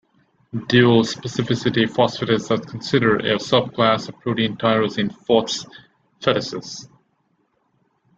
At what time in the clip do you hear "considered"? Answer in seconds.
2.65-3.23